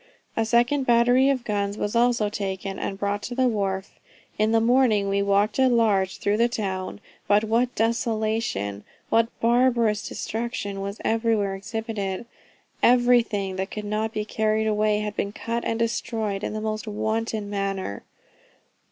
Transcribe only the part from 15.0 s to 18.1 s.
had been cut and destroyed in the most wanton manner.